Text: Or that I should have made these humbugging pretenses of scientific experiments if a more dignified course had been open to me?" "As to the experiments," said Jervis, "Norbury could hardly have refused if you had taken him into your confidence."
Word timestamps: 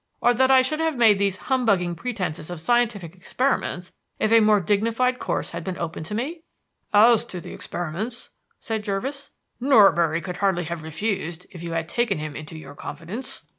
Or 0.19 0.33
that 0.33 0.49
I 0.49 0.63
should 0.63 0.79
have 0.79 0.97
made 0.97 1.19
these 1.19 1.37
humbugging 1.45 1.93
pretenses 1.93 2.49
of 2.49 2.59
scientific 2.59 3.15
experiments 3.15 3.93
if 4.17 4.31
a 4.31 4.39
more 4.39 4.59
dignified 4.59 5.19
course 5.19 5.51
had 5.51 5.63
been 5.63 5.77
open 5.77 6.01
to 6.05 6.15
me?" 6.15 6.41
"As 6.91 7.23
to 7.25 7.39
the 7.39 7.53
experiments," 7.53 8.31
said 8.59 8.83
Jervis, 8.83 9.29
"Norbury 9.59 10.19
could 10.21 10.37
hardly 10.37 10.63
have 10.63 10.81
refused 10.81 11.45
if 11.51 11.61
you 11.61 11.73
had 11.73 11.87
taken 11.87 12.17
him 12.17 12.35
into 12.35 12.57
your 12.57 12.73
confidence." 12.73 13.45